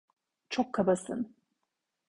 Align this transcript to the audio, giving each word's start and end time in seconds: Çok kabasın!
Çok 0.49 0.73
kabasın! 0.73 1.35